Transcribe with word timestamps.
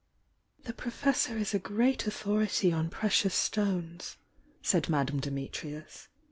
"The 0.63 0.73
Professor 0.73 1.37
is 1.37 1.53
a 1.53 1.59
great 1.59 2.07
authority 2.07 2.71
on 2.71 2.89
precious 2.89 3.35
stones, 3.35 4.17
said 4.63 4.89
Madame 4.89 5.19
Dimitrius. 5.19 6.07